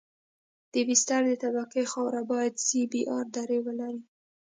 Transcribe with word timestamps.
د 0.71 0.73
بستر 0.87 1.21
د 1.27 1.31
طبقې 1.43 1.83
خاوره 1.91 2.21
باید 2.31 2.53
سی 2.65 2.81
بي 2.91 3.01
ار 3.17 3.25
درې 3.37 3.59
ولري 3.65 4.01